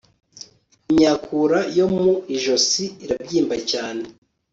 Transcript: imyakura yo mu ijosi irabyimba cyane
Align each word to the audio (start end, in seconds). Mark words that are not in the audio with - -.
imyakura 0.89 1.59
yo 1.77 1.87
mu 1.95 2.09
ijosi 2.35 2.83
irabyimba 3.03 3.55
cyane 3.71 4.03